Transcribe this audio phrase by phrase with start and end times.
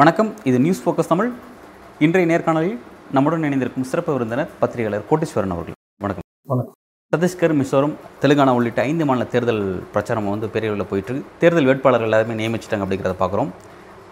[0.00, 0.30] வணக்கம்.
[0.48, 1.30] இது news focus Tamil.
[2.06, 2.76] இன்றைய நேர்காணலில்
[3.16, 5.76] நம்முடன் இணைந்திருக்கும் சிறப்பு விருந்தினர் பத்திரிகையாளர் கோட்டீஸ்வரன் அவர்கள்.
[6.04, 6.26] வணக்கம்.
[6.52, 6.74] வணக்கம்.
[7.12, 12.40] சத்தீஸ்கர் மிசோரம் தெலுங்கானா உள்ளிட்ட ஐந்து மாநில தேர்தல் பிரச்சாரம் வந்து பெரிய அளவில் போயிட்டு தேர்தல் வேட்பாளர்கள் எல்லாருமே
[12.42, 13.50] நியமிச்சிட்டாங்க அப்படிங்கிறத பார்க்குறோம்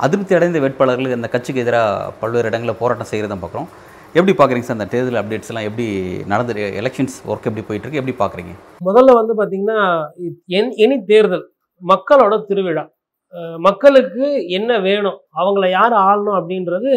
[0.06, 3.68] அதிருப்தி அடைந்த வேட்பாளர்கள் அந்த கட்சிக்கு எதிராக பல்வேறு இடங்களில் போராட்டம் செய்கிறத பார்க்குறோம்
[4.16, 5.66] எப்படி பார்க்குறீங்க சார் அந்த தேர்தல் அப்டேட்ஸ் எல்லாம்?
[5.68, 5.86] எப்படி
[6.32, 8.52] நடந்து எலெக்ஷன்ஸ் ஒர்க் எப்படி போயிட்டு இருக்கு எப்படி பார்க்குறீங்க
[8.88, 9.80] முதல்ல வந்து பார்த்தீங்கன்னா
[10.58, 11.44] என் எனி தேர்தல்
[11.82, 12.84] மக்களோட திருவிழா.
[13.66, 14.26] மக்களுக்கு
[14.58, 15.18] என்ன வேணும்?
[15.40, 16.92] அவங்கள யார் ஆளணும் அப்படின்றது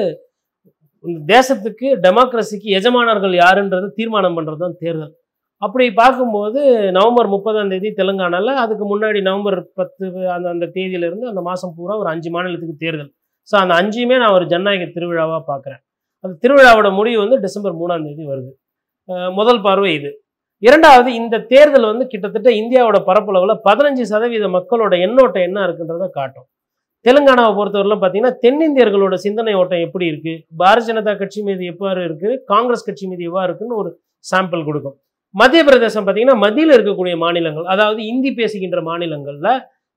[1.32, 5.14] தேசத்துக்கு டெமோக்ரஸிக்கு எஜமானர்கள் யாருன்றது தீர்மானம் பண்ணுறது தான் தேர்தல்.
[5.62, 6.60] அப்படி பார்க்கும்போது
[6.98, 12.10] நவம்பர் முப்பதாம் தேதி தெலுங்கானாவில் அதுக்கு முன்னாடி நவம்பர் பத்து அந்த அந்த தேதியிலிருந்து அந்த மாதம் பூரா ஒரு
[12.14, 13.12] அஞ்சு மாநிலத்துக்கு தேர்தல்.
[13.50, 15.82] ஸோ அந்த அஞ்சுமே நான் ஒரு ஜனநாயக திருவிழாவாக பார்க்குறேன்
[16.24, 18.52] அந்த திருவிழாவோட முடிவு வந்து டிசம்பர் மூணாம் தேதி வருது.
[19.40, 20.12] முதல் பார்வை இது.
[20.68, 26.48] இரண்டாவது இந்த தேர்தல் வந்து கிட்டத்தட்ட இந்தியாவோட பரப்பளவில் பதினஞ்சு சதவீத மக்களோட எண்ணோட்டம் என்ன இருக்குன்றதை காட்டும்.
[27.06, 32.88] தெலுங்கானாவை பொறுத்தவரையிலும் பார்த்தீங்கன்னா தென்னிந்தியர்களோட சிந்தனை ஓட்டம் எப்படி இருக்குது பாரதிய ஜனதா கட்சி மீது எவ்வாறு இருக்குது காங்கிரஸ்
[32.88, 33.90] கட்சி மீது எவ்வாறு இருக்குன்னு ஒரு
[34.32, 34.96] சாம்பிள் கொடுக்கும்.
[35.36, 39.52] மத்திய பிரதேசம் பார்த்தீங்கன்னா மத்தியில் இருக்கக்கூடிய மாநிலங்கள் அதாவது இந்தி பேசுகின்ற மாநிலங்களில்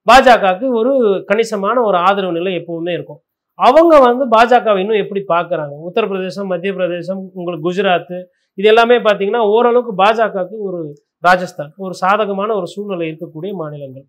[0.07, 0.91] பாஜகவுக்கு ஒரு
[1.29, 3.21] கணிசமான ஒரு ஆதரவு நிலை எப்பவுமே இருக்கும்.
[3.59, 5.73] அவங்க வந்து பாஜகவை இன்னும் எப்படி பார்க்குறாங்க?
[5.89, 8.15] உத்தரப்பிரதேசம் மத்திய பிரதேசம் உங்களுக்கு குஜராத்
[8.59, 10.79] இது எல்லாமே பார்த்தீங்கன்னா ஓரளவுக்கு பாஜகவுக்கு ஒரு
[11.27, 14.05] ராஜஸ்தான் ஒரு சாதகமான ஒரு சூழ்நிலை இருக்கக்கூடிய மாநிலங்கள்.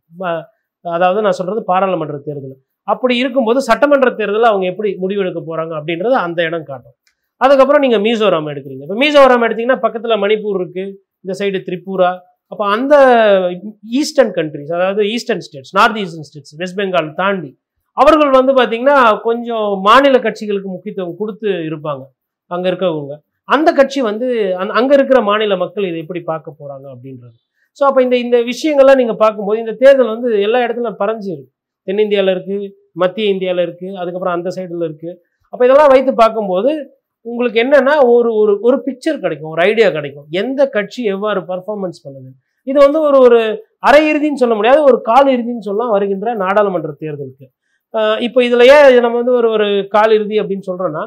[0.84, 2.56] அதாவது நான் சொல்கிறது பாராளுமன்ற தேர்தல்.
[2.92, 6.96] அப்படி இருக்கும்போது சட்டமன்ற தேர்தலில் அவங்க எப்படி முடிவெடுக்க போகிறாங்க அப்படின்றது அந்த இடம் காட்டும்.
[7.40, 8.82] அதுக்கப்புறம் நீங்கள் மீசோராம் எடுக்கிறீங்க.
[8.86, 10.92] இப்போ மீசோராம் எடுத்தீங்கன்னா பக்கத்தில் மணிப்பூர் இருக்குது
[11.24, 12.10] இந்த சைடு திரிபுரா.
[12.52, 12.94] அப்போ அந்த
[14.00, 17.50] ஈஸ்டர்ன் கண்ட்ரிஸ் அதாவது eastern states north eastern states West Bengal தாண்டி
[17.96, 22.04] அவர்கள் வந்து பார்த்தீங்கன்னா கொஞ்சம் மாநில கட்சிகளுக்கு முக்கியத்துவம் கொடுத்து இருப்பாங்க
[22.50, 23.14] அங்கே இருக்கவங்க.
[23.48, 24.26] அந்த கட்சி வந்து
[24.62, 27.36] அந் அங்கே இருக்கிற மாநில மக்கள் இதை எப்படி பார்க்க போகிறாங்க அப்படின்றது.
[27.78, 31.52] ஸோ அப்போ இந்த இந்த விஷயங்கள்லாம் நீங்கள் பார்க்கும்போது இந்த தேர்தல் வந்து எல்லா இடத்துலையும் பறஞ்சு இருக்கு
[31.88, 32.68] தென்னிந்தியாவில் இருக்குது
[33.02, 35.16] மத்திய இந்தியாவில் இருக்குது அதுக்கப்புறம் அந்த சைடில் இருக்குது
[35.52, 36.70] அப்போ இதெல்லாம் வைத்து பார்க்கும்போது
[37.26, 40.26] உங்களுக்கு என்னென்னா ஒரு ஒரு ஒரு பிக்சர் கிடைக்கும் ஒரு ஐடியா கிடைக்கும்.
[40.40, 42.30] எந்த கட்சி எவ்வாறு பர்ஃபார்மன்ஸ் பண்ணுது?
[42.66, 43.38] இது வந்து ஒரு ஒரு
[43.88, 47.46] அரை இறுதின்னு சொல்ல முடியாது ஒரு கால் இறுதின்னு சொல்லலாம் வருகின்ற நாடாளுமன்ற தேர்தலுக்கு.
[48.26, 51.02] இப்போ இதில் ஏன் நம்ம வந்து ஒரு ஒரு கால் இறுதி அப்படின்னு சொல்கிறோன்னா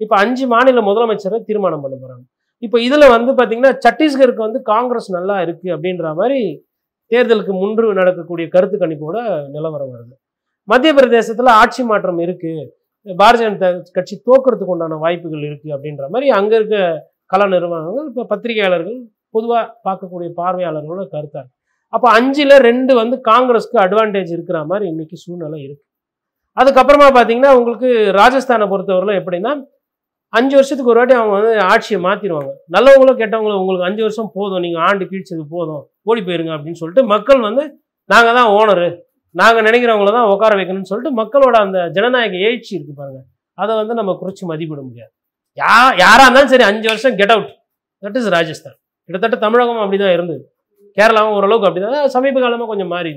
[0.00, 2.24] இப்போ அஞ்சு மாநில முதலமைச்சரை தீர்மானம் பண்ண போகிறாங்க
[2.62, 6.40] இப்போ இதில் வந்து பார்த்தீங்கன்னா சத்தீஸ்கருக்கு வந்து காங்கிரஸ் நல்லா இருக்கு அப்படின்ற மாதிரி
[7.10, 9.16] தேர்தலுக்கு முன்று நடக்கக்கூடிய கருத்து கணிப்போட
[9.54, 10.14] நிலவரம் வருது.
[10.68, 12.52] மத்திய பிரதேசத்தில் ஆட்சி மாற்றம் இருக்கு.
[13.06, 16.76] பாரதிய ஜனதா கட்சி தோக்கிறதுக்கு உண்டான வாய்ப்புகள் இருக்கு அப்படின்ற மாதிரி அங்கே இருக்க
[17.32, 18.98] கலா நிறுவனங்கள் இப்போ பத்திரிகையாளர்கள்
[19.34, 21.50] பொதுவாக பார்க்கக்கூடிய பார்வையாளர்களோட கருத்தாங்க
[21.92, 25.84] அப்போ அஞ்சில் ரெண்டு வந்து காங்கிரஸ்க்கு அட்வான்டேஜ் இருக்கிற மாதிரி இன்னைக்கு சூழ்நிலை இருக்கு.
[26.56, 27.88] அதுக்கப்புறமா பார்த்தீங்கன்னா உங்களுக்கு
[28.20, 29.52] ராஜஸ்தானை பொறுத்தவரையிலும் எப்படின்னா
[30.32, 34.62] அஞ்சு வருஷத்துக்கு ஒரு வாட்டி அவங்க வந்து ஆட்சியை மாற்றிடுவாங்க நல்லவங்களும் கெட்டவங்களும் உங்களுக்கு அஞ்சு வருஷம் போதும்.
[34.64, 35.82] நீங்கள் ஆண்டு கீழ்ச்சது போதும்.
[36.10, 37.64] ஓடி போயிருங்க அப்படின்னு சொல்லிட்டு மக்கள் வந்து
[38.10, 38.88] நாங்கள் தான் ஓனரு.
[39.34, 43.20] நாங்கள் நினைக்கிறவங்கள தான் உட்கார வைக்கணும்னு சொல்லிட்டு மக்களோட அந்த ஜனநாயக எழுச்சி இருக்கு பாருங்க.
[43.58, 45.12] அதை வந்து நம்ம குறித்து மதிப்பிட முடியாது.
[45.58, 47.50] யா யாராக இருந்தாலும் சரி அஞ்சு வருஷம் get out
[48.02, 48.76] that is Rajasthan.
[49.08, 50.42] கிட்டத்தட்ட தமிழகம் அப்படி தான் இருந்தது.
[50.96, 53.12] கேரளாவும் ஓரளவுக்கு அப்படி தான் சமீப காலமாக கொஞ்சம் மாறி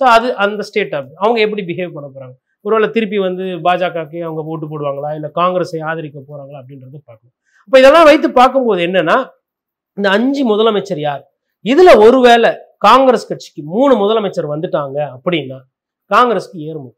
[0.00, 1.14] ஸோ அது அந்த ஸ்டேட் அப்படி.
[1.24, 2.34] அவங்க எப்படி பிஹேவ் பண்ண போகிறாங்க
[2.64, 5.10] ஒருவேளை திருப்பி வந்து பாஜகக்கு அவங்க ஓட்டு போடுவாங்களா?
[5.18, 7.34] இல்லை காங்கிரஸை ஆதரிக்க போகிறாங்களா அப்படின்றத பார்க்கணும்.
[7.66, 9.16] அப்போ இதெல்லாம் வைத்து பார்க்கும்போது என்னன்னா
[9.98, 11.22] இந்த அஞ்சு முதலமைச்சர் யார்?
[11.64, 12.50] இதில் ஒருவேளை
[12.86, 15.58] காங்கிரஸ் கட்சிக்கு மூணு முதலமைச்சர் வந்துட்டாங்க அப்படின்னா
[16.10, 16.92] காங்கிரஸ்க்கு ஏறும்?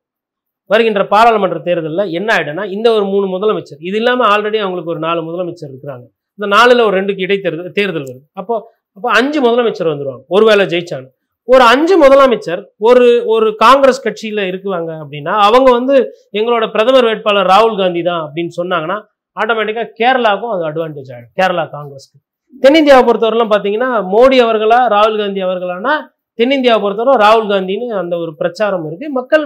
[0.71, 5.21] வருகின்ற பாராளுமன்ற தேர்தலில் என்ன ஆயிடும்னா இந்த ஒரு மூணு முதலமைச்சர் இது இல்லாமல் ஆல்ரெடி அவங்களுக்கு ஒரு நாலு
[5.29, 6.05] முதலமைச்சர் இருக்கிறாங்க.
[6.39, 8.25] இந்த நாலுல ஒரு ரெண்டுக்கு இடைத்தேர்தல் தேர்தல் வருது.
[8.41, 8.55] அப்போ
[8.97, 11.09] அப்போ அஞ்சு முதலமைச்சர் வந்துடுவாங்க ஒருவேளை ஜெயிச்சாங்க
[11.49, 15.97] ஒரு அஞ்சு முதலமைச்சர் ஒரு ஒரு காங்கிரஸ் கட்சியில் இருக்குவாங்க அப்படின்னா அவங்க வந்து
[16.39, 18.97] எங்களோட பிரதமர் வேட்பாளர் ராகுல் காந்தி தான் அப்படின்னு சொன்னாங்கன்னா
[19.37, 22.17] ஆட்டோமேட்டிக்காக கேரளாவுக்கும் அது அட்வான்டேஜ் ஆகிடும் கேரளா காங்கிரஸ்க்கு.
[22.63, 25.95] தென்னிந்தியாவை பொறுத்தவரைலாம் பார்த்தீங்கன்னா மோடி அவர்களா ராகுல் காந்தி அவர்களானா
[26.39, 29.45] தென்னிந்தியாவை பொறுத்தவரை ராகுல் காந்தின்னு அந்த ஒரு பிரச்சாரம் இருக்குது மக்கள்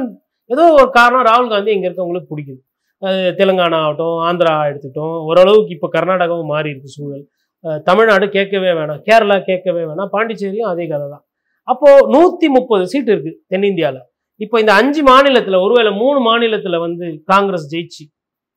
[0.50, 2.60] ஏதோ ஒரு காரணம் ராகுல் காந்தி இங்கே இருக்கவங்களுக்கு பிடிக்குது.
[3.38, 7.24] தெலுங்கானா ஆகட்டும் ஆந்திரா எடுத்துக்கிட்டோம் ஓரளவுக்கு இப்போ கர்நாடகாவும் மாறி இருக்கு சூழல்
[7.86, 11.24] தமிழ்நாடு கேட்கவே வேணாம் கேரளா கேட்கவே வேணாம் பாண்டிச்சேரியும் அதே கதை தான்
[11.70, 14.00] அப்போ நூத்தி முப்பது சீட் இருக்கு தென்னிந்தியாவில்
[14.40, 18.04] இப்போ இந்த அஞ்சு மாநிலத்துல ஒருவேளை மூணு மாநிலத்துல வந்து காங்கிரஸ் ஜெயிச்சு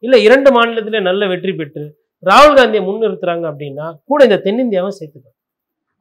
[0.04, 1.84] இல்ல இரண்டு மாநிலத்திலே நல்ல வெற்றி பெற்று
[2.24, 5.38] ராகுல் காந்தியை முன்னிறுத்துறாங்க அப்படின்னா கூட இந்த தென்னிந்தியாவை சேர்த்துக்கலாம்.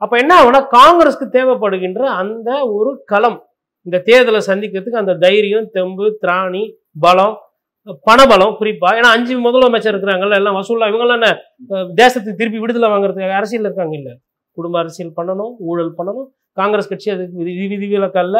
[0.02, 3.38] அப்ப என்ன ஆகும்னா காங்கிரஸ்க்கு தேவைப்படுகின்ற அந்த ஒரு களம்
[3.86, 6.62] இந்த தேர்தலை சந்திக்கிறதுக்கு அந்த தைரியம் தெம்பு திராணி
[7.00, 7.36] பலம்
[8.06, 11.30] பணபலம் குறிப்பா ஏன்னா அஞ்சு முதலமைச்சர் இருக்கிறாங்கல்ல எல்லாம் வசூலா இவங்கெல்லாம் என்ன
[11.96, 14.10] தேசத்துக்கு திருப்பி விடுதலை வாங்குறதுக்காக அரசியல் இருக்காங்க இல்ல.
[14.56, 16.28] குடும்ப அரசியல் பண்ணணும் ஊழல் பண்ணணும்
[16.60, 18.38] காங்கிரஸ் கட்சி அதுக்கு விதி விதிவிலக்கல்ல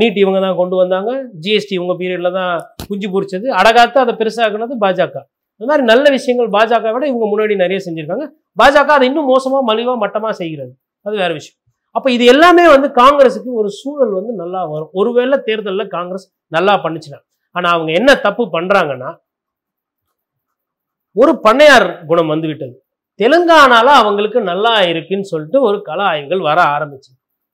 [0.00, 1.10] நீட் இவங்க தான் கொண்டு வந்தாங்க.
[1.42, 2.52] ஜிஎஸ்டி இவங்க பீரியடில் தான்
[2.88, 5.16] குஞ்சு பொறிச்சது அடகாத்து அதை பெருசாக்குனது பாஜக.
[5.60, 8.24] அது மாதிரி நல்ல விஷயங்கள் பாஜக விட இவங்க முன்னாடி நிறைய செஞ்சுருக்காங்க.
[8.60, 10.72] பாஜக அதை இன்னும் மோசமாக மலிவாக மட்டமாக செய்கிறது.
[11.06, 11.58] அது வேறு விஷயம்.
[11.96, 14.90] அப்போ இது எல்லாமே வந்து காங்கிரஸுக்கு ஒரு சூழல் வந்து நல்லா வரும்.
[15.00, 17.20] ஒருவேளை தேர்தலில் காங்கிரஸ் நல்லா பண்ணுச்சுன்னா.
[17.56, 19.10] ஆனால் அவங்க என்ன தப்பு பண்ணுறாங்கன்னா
[21.16, 22.74] ஒரு பண்ணையார் குணம் வந்துவிட்டது.
[23.20, 27.10] தெலுங்கானால அவங்களுக்கு நல்லா இருக்குன்னு சொல்லிட்டு ஒரு கள ஆய்வுகள் வர ஆரம்பிச்சு.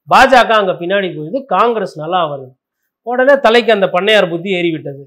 [0.08, 2.52] பாஜக அங்கே பின்னாடி போயிடுது காங்கிரஸ் நல்லா வருது.
[3.06, 5.02] உடனே தலைக்கு அந்த பண்ணையார் புத்தி ஏறிவிட்டது.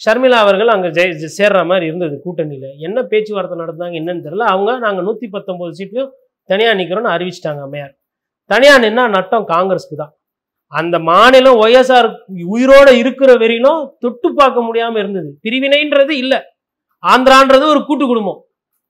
[0.00, 2.68] ஷர்மிளா அவர்கள் அங்கே ஜெய் சேர்ற மாதிரி இருந்தது கூட்டணியில்.
[2.86, 6.12] என்ன பேச்சுவார்த்தை நடந்தாங்க என்னன்னு தெரில அவங்க நாங்கள் நூற்றி பத்தொம்போது சீட்லையும்
[6.50, 7.94] தனியாக நிற்கிறோன்னு அறிவிச்சிட்டாங்க அம்மையார்.
[8.50, 10.12] தனியாக நின்னா நட்டம் காங்கிரஸ்க்கு தான்.
[10.72, 12.08] அந்த மாநிலம் ஒய்எஸ்ஆர்
[12.54, 15.28] உயிரோட இருக்கிற வரையிலும் தொட்டு பார்க்க முடியாமல் இருந்தது.
[15.44, 16.40] பிரிவினைன்றது இல்லை.
[17.12, 18.40] ஆந்திரான்றது ஒரு கூட்டு குடும்பம்.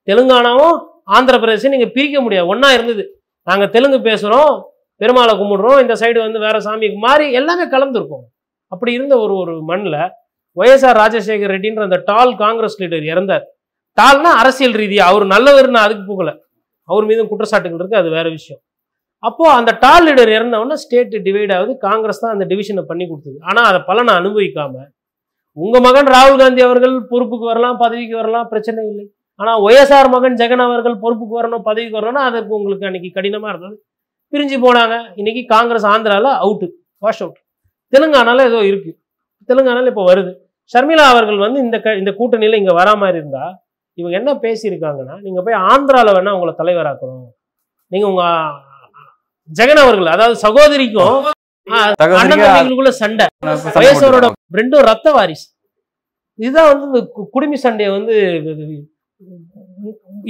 [0.08, 0.76] தெலுங்கானாவும்
[1.16, 2.48] ஆந்திர பிரதேசம் நீங்கள் பிரிக்க முடியாது.
[2.52, 3.04] ஒன்றா இருந்தது.
[3.46, 4.52] நாங்கள் தெலுங்கு பேசுகிறோம்
[5.00, 8.24] பெருமாளை கும்பிடுறோம் இந்த சைடு வந்து வேற சாமிக்கு மாறி எல்லாமே கலந்துருக்கும்.
[8.72, 10.00] அப்படி இருந்த ஒரு ஒரு மண்ணில்
[10.56, 13.44] ஒய்எஸ்ஆர் ராஜசேகர் ரெட்டின்ற அந்த டால் காங்கிரஸ் லீடர் இறந்தார்.
[13.98, 16.30] டால்னா அரசியல் ரீதியாக அவர் நல்லவர்னு அதுக்கு போகல.
[16.88, 18.60] அவர் மீதும் குற்றச்சாட்டுகள் இருக்குது அது வேற விஷயம்.
[19.28, 23.38] அப்போது அந்த டால் லீடர் இறந்தவொடனே ஸ்டேட் டிவைட் ஆகுது காங்கிரஸ் தான் அந்த டிவிஷனை பண்ணி கொடுத்தது.
[23.48, 24.88] ஆனால் அதை பலனை அனுபவிக்காமல்
[25.56, 29.06] உங்கள் மகன் ராகுல் காந்தி அவர்கள் பொறுப்புக்கு வரலாம் பதவிக்கு வரலாம் பிரச்சனை இல்லை.
[29.40, 33.76] ஆனா ஒய்எஸ்ஆர் மகன் ஜெகன் அவர்கள் பொறுப்புக்கு வரணும் பதவிக்கு வரணும்னா அதற்கு உங்களுக்கு அன்னைக்கு கடினமா இருந்தது.
[34.32, 34.94] பிரிஞ்சு போனாங்க.
[35.20, 36.66] இன்னைக்கு காங்கிரஸ் ஆந்திரால அவுட்டு
[37.04, 37.38] வாஷ் அவுட்
[37.92, 38.92] தெலுங்கானால ஏதோ இருக்கு.
[39.48, 40.32] தெலுங்கானால இப்போ வருது.
[40.72, 43.44] ஷர்மிளா அவர்கள் வந்து இந்த க இந்த கூட்டணியில் இங்கே வரா மாதிரி இருந்தா
[43.98, 47.24] இவங்க என்ன பேசியிருக்காங்கன்னா நீங்கள் போய் ஆந்திராவில் வேணா உங்களை தலைவராக்கணும்.
[47.92, 48.24] நீங்கள் உங்க
[49.58, 51.16] ஜெகன் அவர்கள் அதாவது சகோதரிக்கும்
[52.20, 53.26] அண்ணன் சண்டை.
[53.78, 54.26] வயசோரோட
[54.58, 55.46] ரெண்டும் ரத்த வாரிசு.
[56.38, 57.00] இதுதான் வந்து
[57.34, 58.14] குடுமி சண்டையை வந்து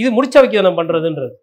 [0.00, 1.34] இது முடிச்ச வைக்கணும் பண்ணுறதுன்றது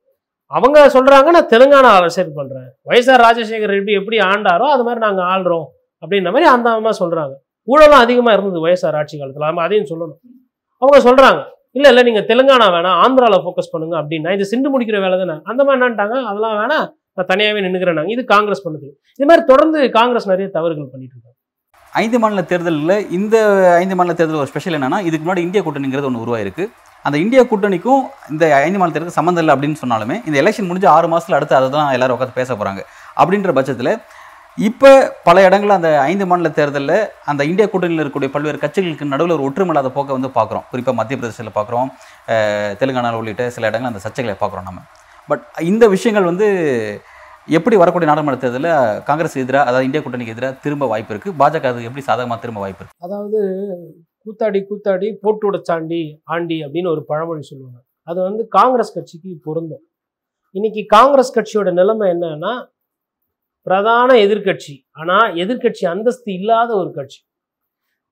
[0.51, 5.65] அவங்க சொல்கிறாங்க நான் தெலுங்கானா அரசியல் பண்ணுறேன் வைஎஸ்ஆர் ராஜசேகர் ரெட்டி எப்படி ஆண்டாரோ அது மாதிரி நாங்கள் ஆள்றோம்.
[6.03, 7.33] அப்படின்ற மாதிரி அந்த மாதிரி சொல்கிறாங்க
[7.71, 9.47] ஊழலும் அதிகமாக இருந்தது வைஎஸ்ஆர் ஆட்சி காலத்தில்.
[9.49, 10.19] நம்ம அதையும் சொல்லணும்.
[10.81, 11.41] அவங்க சொல்கிறாங்க
[11.77, 15.35] இல்லை இல்லை நீங்கள் தெலுங்கானா வேணாம் ஆந்திராவில் ஃபோக்கஸ் பண்ணுங்க அப்படின்னா இது சிண்டு முடிக்கிற வேலை தானே?
[15.49, 16.85] அந்த மாதிரி என்னன்ட்டாங்க அதெல்லாம் வேணாம்
[17.17, 18.87] நான் தனியாகவே நின்னுக்கிறேன் நாங்கள் இது காங்கிரஸ் பண்ணுது.
[19.19, 21.37] இது மாதிரி தொடர்ந்து காங்கிரஸ் நிறைய தவறுகள் பண்ணிட்டு இருக்காங்க.
[21.93, 23.35] ஐந்து மாநில தேர்தலில் இந்த
[23.81, 26.65] ஐந்து மாநில தேர்தல் ஒரு ஸ்பெஷல் என்னன்னா இதுக்கு முன்னாடி இந்திய கூட்டணிங்கிறது ஒன்று உருவாயிருக்கு.
[27.07, 31.37] அந்த இந்தியா கூட்டணிக்கும் இந்த ஐந்து மாநில சம்மந்தம் இல்லை அப்படின்னு சொன்னாலுமே இந்த எலெக்ஷன் முடிஞ்சு ஆறு மாதத்தில்
[31.37, 32.81] அடுத்து அதை தான் எல்லோரும் உட்காந்து பேச போகிறாங்க
[33.21, 33.91] அப்படின்ற பட்சத்தில்
[34.57, 34.91] இப்போ
[35.25, 36.95] பல இடங்களில் அந்த ஐந்து மாநில தேர்தலில்
[37.31, 40.63] அந்த இந்தியா கூட்டணியில் இருக்கக்கூடிய பல்வேறு கட்சிகளுக்கு நடுவில் ஒரு ஒற்றுமில்லாத போக்கை வந்து பார்க்குறோம்.
[40.71, 41.89] குறிப்பாக மத்திய பிரதேசத்தில் பார்க்குறோம்
[42.79, 44.81] தெலுங்கானாவில் உள்ளிட்ட சில இடங்களில் அந்த சர்ச்சைகளை பார்க்குறோம் நம்ம.
[45.29, 46.47] பட் இந்த விஷயங்கள் வந்து
[47.57, 48.73] எப்படி வரக்கூடிய நாடாளுமன்ற தேர்தலில்
[49.09, 52.83] காங்கிரஸ் எதிராக அதாவது இந்தியா கூட்டணிக்கு எதிராக திரும்ப வாய்ப்பு இருக்குது பாஜக அது எப்படி சாதகமாக திரும்ப வாய்ப்பு
[52.83, 53.39] இருக்குது அதாவது
[54.27, 57.79] கூத்தாடி கூத்தாடி போட்டு உடைச்சாண்டி ஆண்டி அப்படின்னு ஒரு பழமொழி சொல்லுவாங்க.
[58.09, 59.83] அது வந்து காங்கிரஸ் கட்சிக்கு பொருந்தும்.
[60.55, 62.53] இன்னைக்கு காங்கிரஸ் கட்சியோட நிலைமை என்னன்னா
[63.67, 64.75] பிரதான எதிர்க்கட்சி.
[64.91, 67.19] ஆனால் எதிர்க்கட்சி அந்தஸ்து இல்லாத ஒரு கட்சி.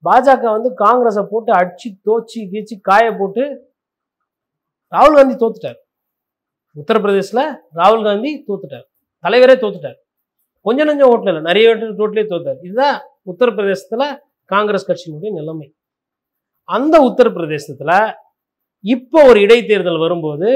[0.08, 3.44] பாஜக வந்து காங்கிரஸை போட்டு அடிச்சு தோச்சி கீச்சு காய போட்டு
[4.96, 5.80] ராகுல் காந்தி தோத்துட்டார்.
[6.82, 7.44] உத்தரப்பிரதேசில்
[7.80, 8.86] ராகுல் காந்தி தோத்துட்டார்.
[9.24, 9.98] தலைவரே தோத்துட்டார்.
[10.66, 11.74] கொஞ்சம் நஞ்சம் ஓட்டில் இல்லை நிறைய
[12.04, 12.98] ஓட்டுலேயே தோத்தார் இதுதான்
[13.32, 14.08] உத்தரப்பிரதேசத்தில்
[14.54, 15.68] காங்கிரஸ் கட்சியினுடைய நிலைமை.
[16.70, 17.98] அந்த உத்தரப்பிரதேசத்தில்
[18.86, 20.50] இப்போ ஒரு இடைத்தேர்தல் வரும்போது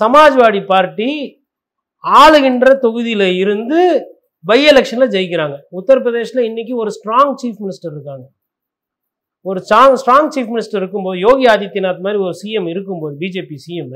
[0.00, 1.10] சமாஜ்வாடி பார்ட்டி
[2.04, 3.80] ஆளுகின்ற தொகுதியில் இருந்து
[4.44, 5.56] பை எலெக்ஷனில் ஜெயிக்கிறாங்க.
[5.78, 8.24] உத்தரப்பிரதேசில் இன்னைக்கு ஒரு ஸ்ட்ராங் சீஃப் மினிஸ்டர் இருக்காங்க.
[9.46, 13.94] ஒரு ஸ்ட்ராங் ஸ்ட்ராங் சீஃப் மினிஸ்டர் இருக்கும்போது யோகி ஆதித்யநாத் மாதிரி ஒரு சிஎம் இருக்கும்போது பிஜேபி சிஎம்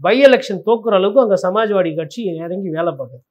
[0.00, 3.24] பை எலெக்ஷன் தோக்குற அளவுக்கு அங்கே சமாஜ்வாடி கட்சி இறங்கி வேலை பார்க்குது.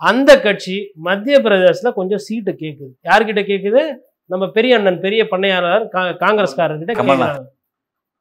[0.00, 3.82] அந்த கட்சி மத்திய பிரதேசத்தில் கொஞ்சம் சீட்டு கேட்குது யார்கிட்ட கேட்குது
[4.30, 5.84] நம்ம பெரிய அண்ணன் பெரிய பண்ணையாளர்
[6.24, 6.92] காங்கிரஸ்காரர்கிட்ட.
[6.98, 7.50] கேட்குறாங்க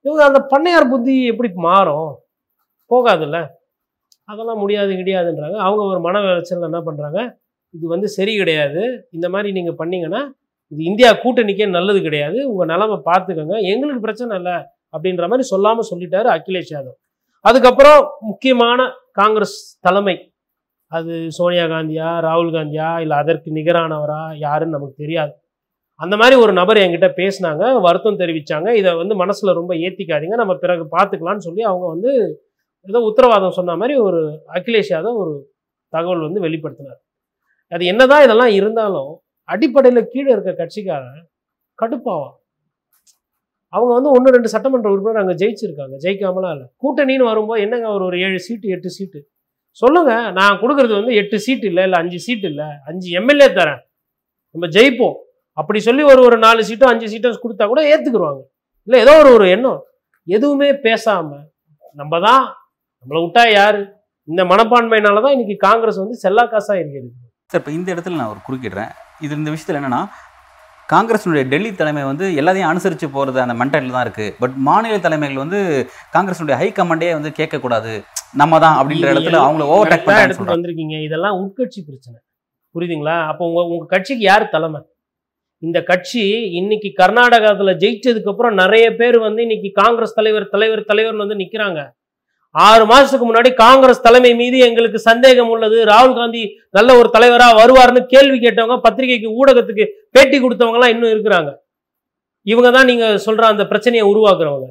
[0.05, 2.09] இவங்க அந்த பண்ணையார் புத்தி எப்படி மாறும்?
[2.91, 3.37] போகாதுல்ல?
[4.25, 5.57] அதெல்லாம் முடியாது கிடையாதுன்றாங்க.
[5.65, 7.19] அவங்க ஒரு மன விளைச்சல் என்ன பண்றாங்க?
[7.69, 9.07] இது வந்து சரி கிடையாது.
[9.11, 10.21] இந்த மாதிரி நீங்க பண்ணீங்கன்னா
[10.71, 12.51] இது இந்தியா கூட்டணிக்கே நல்லது கிடையாது.
[12.51, 13.55] உங்க நிலைமை பார்த்துக்கோங்க.
[13.71, 14.57] எங்களுக்கு பிரச்சனை இல்லை
[14.95, 16.97] அப்படின்ற மாதிரி சொல்லாம சொல்லிட்டாரு அகிலேஷ் யாதவ்.
[17.45, 18.79] அதுக்கப்புறம் முக்கியமான
[19.11, 20.15] காங்கிரஸ் தலைமை.
[20.87, 25.33] அது சோனியா காந்தியா ராகுல் காந்தியா இல்லை அதற்கு நிகரானவரா யாருன்னு நமக்கு தெரியாது.
[26.03, 30.83] அந்த மாதிரி ஒரு நபர் என்கிட்ட பேசினாங்க வருத்தம் தெரிவித்தாங்க இதை வந்து மனசில் ரொம்ப ஏற்றிக்காதீங்க நம்ம பிறகு
[30.95, 32.11] பார்த்துக்கலான்னு சொல்லி அவங்க வந்து
[32.87, 34.21] ஏதோ உத்தரவாதம் சொன்ன மாதிரி ஒரு
[34.57, 35.33] அகிலேஷ் யாதவ் ஒரு
[35.93, 36.99] தகவல் வந்து வெளிப்படுத்தினார்.
[37.71, 39.11] அது என்னதான் இதெல்லாம் இருந்தாலும்
[39.49, 41.21] அடிப்படையில் கீழே இருக்க கட்சிக்காரன்
[41.79, 42.33] கடுப்பாவான்
[43.73, 45.95] அவங்க வந்து ஒன்று ரெண்டு சட்டமன்ற உறுப்பினர் அங்கே ஜெயிச்சிருக்காங்க.
[46.03, 46.67] ஜெயிக்காமலாம் இல்லை.
[46.83, 49.19] கூட்டணின்னு வரும்போது என்னங்க ஒரு ஒரு ஏழு சீட்டு எட்டு சீட்டு?
[49.81, 53.81] சொல்லுங்கள் நான் கொடுக்குறது வந்து எட்டு சீட்டு இல்லை இல்லை அஞ்சு சீட்டு இல்லை அஞ்சு எம்எல்ஏ தரேன்.
[54.55, 55.17] நம்ம ஜெயிப்போம்.
[55.59, 58.41] அப்படி சொல்லி ஒரு ஒரு நாலு சீட்டோ அஞ்சு சீட்டோ கொடுத்தா கூட ஏற்றுக்குருவாங்க
[58.87, 59.81] இல்லை ஏதோ ஒரு ஒரு எண்ணம்.
[60.27, 61.29] எதுவுமே பேசாம
[61.99, 62.43] நம்ம தான்
[63.01, 63.81] நம்மளை விட்டா யாரு?
[64.27, 67.09] இந்த மனப்பான்மையினால தான் இன்னைக்கு காங்கிரஸ் வந்து செல்லா காசா இருக்கிறது
[67.51, 68.91] சார் இப்போ இந்த இடத்துல நான் ஒரு குறுக்கிடுறேன்.
[69.25, 70.01] இது இந்த விஷயத்தில் என்னன்னா
[70.93, 75.59] காங்கிரஸினுடைய டெல்லி தலைமை வந்து எல்லாத்தையும் அனுசரித்து போகிறது அந்த மென்டாலிட்டி தான் இருக்குது பட் மாநில தலைமைகள் வந்து
[76.15, 77.93] காங்கிரஸினுடைய ஹை கமாண்டே வந்து கேட்கக்கூடாது.
[78.41, 80.95] நம்ம தான் அப்படின்ற இடத்துல அவங்கள ஓவர் டேக் எடுத்துட்டு வந்திருக்கீங்க.
[81.07, 82.17] இதெல்லாம் உட்கட்சி பிரச்சனை.
[82.75, 83.15] புரியுதுங்களா?
[83.31, 84.81] அப்போ உங்க உங்க கட்சிக்கு யார் தலைமை?
[85.65, 86.23] இந்த கட்சி
[86.59, 91.81] இன்னைக்கு கர்நாடகத்தில் ஜெயிச்சதுக்கு அப்புறம் நிறைய பேர் வந்து இன்னைக்கு காங்கிரஸ் தலைவர் தலைவர் தலைவர்னு வந்து நிற்கிறாங்க
[92.55, 95.77] ஆறு மாதத்துக்கு முன்னாடி காங்கிரஸ் தலைமை மீது எங்களுக்கு சந்தேகம் உள்ளது.
[95.91, 96.41] ராகுல் காந்தி
[96.77, 101.51] நல்ல ஒரு தலைவராக வருவார்னு கேள்வி கேட்டவங்க பத்திரிகைக்கு ஊடகத்துக்கு பேட்டி கொடுத்தவங்கலாம் இன்னும் இருக்கிறாங்க.
[102.51, 104.67] இவங்க தான் நீங்கள் சொல்கிற அந்த பிரச்சனையை உருவாக்குறவங்க.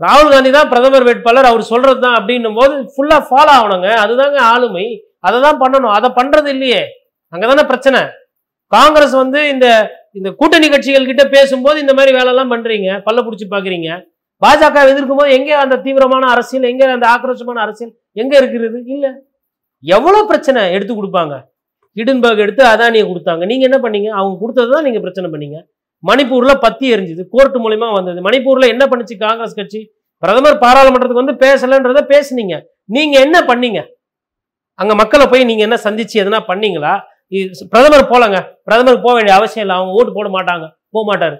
[0.00, 1.50] ராகுல் காந்தி தான் பிரதமர் வேட்பாளர்.
[1.52, 3.88] அவர் சொல்கிறது தான் அப்படின்னும் போது ஃபுல்லாக ஃபாலோ ஆகணுங்க.
[4.04, 4.86] அதுதாங்க ஆளுமை.
[5.28, 5.94] அதை தான் பண்ணணும்.
[5.98, 6.82] அதை பண்ணுறது இல்லையே.
[7.32, 8.00] அங்கே தானே பிரச்சனை.
[8.72, 9.66] காங்கிரஸ் வந்து இந்த
[10.12, 14.08] இந்த கூட்டணி கட்சிகள் கிட்ட பேசும்போது இந்த மாதிரி வேலைலாம் பண்றீங்க பல்ல பிடிச்சி பாக்குறீங்க.
[14.42, 18.82] பாஜக எதிர்க்கும் போது எங்க அந்த தீவிரமான அரசியல் எங்க அந்த ஆக்ரோஷமான அரசியல் எங்க இருக்கிறது?
[18.86, 19.22] இல்ல.
[19.80, 21.44] எவ்வளவு பிரச்சனை எடுத்து கொடுப்பாங்க?
[21.94, 23.44] ஹிடன்பர்க் எடுத்து அதானியை கொடுத்தாங்க.
[23.44, 24.08] நீங்க என்ன பண்ணீங்க?
[24.08, 25.58] அவங்க கொடுத்தது தான் நீங்க பிரச்சனை பண்ணீங்க.
[26.08, 28.20] மணிப்பூர்ல பத்தி எரிஞ்சுது கோர்ட் மூலயமா வந்தது.
[28.22, 29.92] மணிப்பூர்ல என்ன பண்ணுச்சு காங்கிரஸ் கட்சி?
[30.18, 32.60] பிரதமர் பாராளுமன்றத்துக்கு வந்து பேசலன்றத பேசுனீங்க.
[32.84, 33.86] நீங்க என்ன பண்ணீங்க?
[34.74, 37.00] அங்க மக்களை போய் நீங்க என்ன சந்திச்சு எதனா பண்ணீங்களா?
[37.72, 38.38] பிரதமர் போலங்க.
[38.68, 39.76] பிரதமர் போக வேண்டிய அவசியம் இல்லை.
[39.78, 40.64] அவங்க ஓட்டு போட மாட்டாங்க.
[40.94, 41.36] போக மாட்டாரு.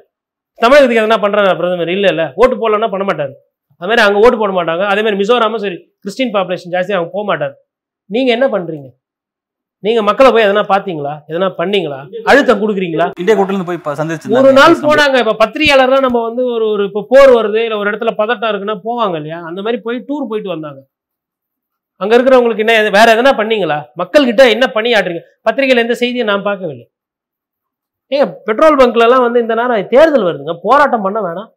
[0.59, 1.93] தமிழகத்துக்கு எதனா பண்றாரு பிரதமர்?
[1.97, 2.25] இல்ல இல்ல.
[2.41, 3.33] ஓட்டு போடலன்னா பண்ண மாட்டாரு.
[3.81, 4.85] அது மாதிரி அங்க ஓட்டு போட மாட்டாங்க.
[4.93, 7.55] அதே மாதிரி மிசோராமும் சரி கிறிஸ்டின் பாப்புலேஷன் ஜாஸ்தி அவங்க போக மாட்டாரு.
[8.11, 8.89] நீங்க என்ன பண்றீங்க?
[9.85, 11.13] நீங்க மக்களை போய் எதனா பாத்தீங்களா?
[11.31, 11.99] எதனா பண்ணீங்களா?
[12.31, 13.07] அழுத்தம் கொடுக்குறீங்களா?
[13.21, 15.17] இந்தியா கூட்டிலிருந்து போய் சந்திச்சு ஒரு நாள் போனாங்க.
[15.25, 19.17] இப்ப பத்திரிகையாளர்லாம் நம்ம வந்து ஒரு ஒரு இப்போ போர் வருது இல்ல ஒரு இடத்துல பதட்டம் இருக்குன்னா போவாங்க
[19.21, 19.39] இல்லையா?
[19.51, 20.81] அந்த மாதிரி போய் டூர் போயிட்டு வந்தாங்க.
[22.01, 23.79] அங்க இருக்கிறவங்களுக்கு என்ன வேற எதனா பண்ணீங்களா?
[24.01, 25.23] மக்கள் கிட்ட என்ன பணியாற்றுறீங்க?
[25.47, 26.87] பத்திரிகையில எந்த செய்தியை நான் பார்க்கவில்லை.
[28.13, 30.55] ஏங்க பெட்ரோல் பங்க்ல எல்லாம் வந்து இந்த நேரம் தேர்தல் வருதுங்க.
[30.67, 31.51] போராட்டம் பண்ண வேணாம்.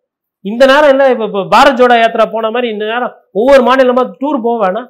[0.45, 4.45] இந்த நேரம் என்ன இப்ப இப்ப பாரத் ஜோடா யாத்திரா போன மாதிரி இந்த நேரம் ஒவ்வொரு மாநிலமா டூர்
[4.47, 4.87] போக வேணாம்.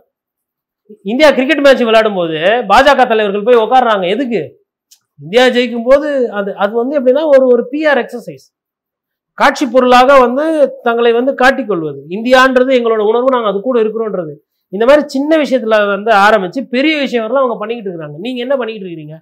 [1.11, 2.37] இந்தியா கிரிக்கெட் மேட்ச் விளையாடும் போது
[2.71, 4.41] பாஜக தலைவர்கள் போய் உட்காடுறாங்க எதுக்கு?
[5.21, 6.07] இந்தியா ஜெயிக்கும் போது
[6.39, 8.45] அது அது வந்து எப்படின்னா ஒரு ஒரு பிஆர் எக்ஸசைஸ்
[9.37, 10.43] காட்சி பொருளாக வந்து
[10.87, 11.99] தங்களை வந்து காட்டிக்கொள்வது.
[12.15, 14.33] இந்தியான்றது எங்களோட உணர்வு நாங்கள் அது கூட இருக்கிறோன்றது.
[14.73, 18.89] இந்த மாதிரி சின்ன விஷயத்துல வந்து ஆரம்பிச்சு பெரிய விஷயம் வரலாம் அவங்க பண்ணிக்கிட்டு இருக்காங்க நீங்க என்ன பண்ணிக்கிட்டு
[18.89, 19.17] இருக்கீங்க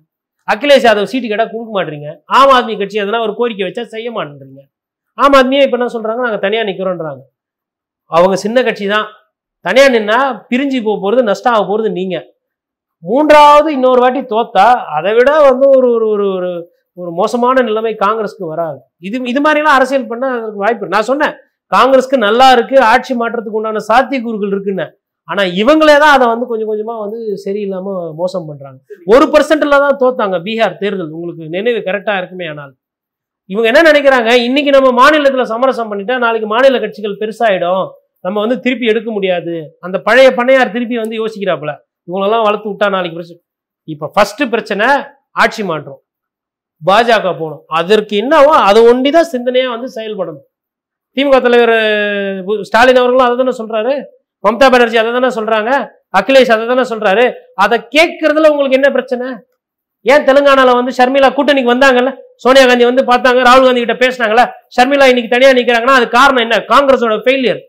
[0.47, 2.09] அகிலேஷ் யாதவ் சீட்டு கேட்டால் கொடுக்க மாட்டீங்க.
[2.37, 4.61] ஆம் ஆத்மி கட்சி அதெல்லாம் ஒரு கோரிக்கை வச்சா செய்ய மாட்டேன்றீங்க.
[5.17, 7.21] ஆம் ஆத்மியே இப்போ என்ன சொல்றாங்க நாங்கள் தனியாக நிற்கிறோன்றாங்க
[8.11, 9.07] அவங்க சின்ன கட்சி தான்.
[9.65, 10.19] தனியாக நின்னா
[10.51, 12.25] பிரிஞ்சு போக போகிறது நஷ்டம் ஆக போகிறது நீங்கள்
[13.03, 14.65] மூன்றாவது இன்னொரு வாட்டி தோத்தா
[14.97, 16.49] அதை விட வந்து ஒரு ஒரு ஒரு ஒரு
[16.97, 18.79] ஒரு மோசமான நிலைமை காங்கிரஸ்க்கு வராது.
[19.07, 21.35] இது இது மாதிரிலாம் அரசியல் பண்ண அதற்கு வாய்ப்பு நான் சொன்னேன்
[21.71, 24.87] காங்கிரஸ்க்கு நல்லா இருக்குது ஆட்சி மாற்றத்துக்கு உண்டான சாத்தியக்கூறுகள் இருக்குன்னு.
[25.31, 28.79] ஆனா இவங்களே தான் அதை வந்து கொஞ்சம் கொஞ்சமா வந்து சரியில்லாம மோசம் பண்றாங்க.
[29.13, 31.11] ஒரு பர்சன்ட்ல தான் தோத்தாங்க பீகார் தேர்தல்.
[31.17, 32.73] உங்களுக்கு நினைவு கரெக்டா இருக்குமே ஆனால்.
[33.53, 34.31] இவங்க என்ன நினைக்கிறாங்க?
[34.47, 37.85] இன்னைக்கு நம்ம மாநிலத்துல சமரசம் பண்ணிட்டா நாளைக்கு மாநில கட்சிகள் பெருசாயிடும்.
[38.25, 39.55] நம்ம வந்து திருப்பி எடுக்க முடியாது.
[39.85, 41.71] அந்த பழைய பண்ணையார் திருப்பி வந்து யோசிக்கிறாப்புல.
[42.07, 43.41] இவங்களெல்லாம் வளர்த்து விட்டா நாளைக்கு பிரச்சனை
[43.93, 44.87] இப்ப ஃபர்ஸ்ட் பிரச்சனை
[45.43, 45.99] ஆட்சி மாற்றம்.
[46.81, 47.63] பாஜக போகணும்.
[47.79, 50.45] அதற்கு என்னவோ அதை ஒண்டிதான் சிந்தனையா வந்து செயல்படணும்.
[51.17, 51.75] திமுக தலைவர்
[52.67, 53.93] ஸ்டாலின் அவர்களும் அதை தானே சொல்றாரு.
[54.43, 55.71] மம்தா பானர்ஜி அதை தானே சொல்றாங்க?
[56.19, 57.25] அகிலேஷ் அதை தானே சொல்றாரு?
[57.63, 59.27] அதை கேட்கறதுல உங்களுக்கு என்ன பிரச்சனை?
[60.05, 62.11] ஏன் தெலுங்கானால வந்து ஷர்மிளா கூட்டணிக்கு வந்தாங்கல்ல?
[62.43, 64.43] சோனியா காந்தி வந்து பார்த்தாங்க ராகுல் காந்தி கிட்ட பேசினாங்கல்ல?
[64.75, 66.55] ஷர்மிளா இன்னைக்கு தனியா நிக்கிறாங்கன்னா அது காரணம் என்ன?
[66.73, 67.61] காங்கிரஸோட ஃபெயிலியர்